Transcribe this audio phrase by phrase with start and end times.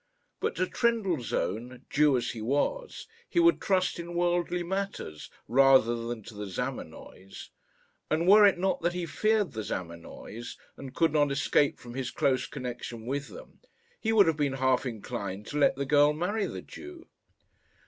[0.39, 6.23] But to Trendellsohn, Jew as he was, he would trust in worldly matters, rather than
[6.23, 7.51] to the Zamenoys;
[8.09, 12.09] and were it not that he feared the Zamenoys, and could not escape from his
[12.09, 13.59] close connection with them,
[13.99, 17.07] he would have been half inclined to let the girl marry the Jew.